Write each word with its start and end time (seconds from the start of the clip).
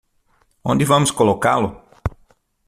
Onde 0.71 0.83
vamos 0.91 1.11
colocá-lo? 1.17 1.69